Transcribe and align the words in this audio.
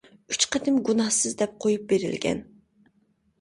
ئۈچ 0.35 0.45
قېتىم 0.53 0.79
گۇناھسىز 0.87 1.35
دەپ 1.41 1.53
قويۇپ 1.67 1.85
بېرىلگەن. 1.93 2.43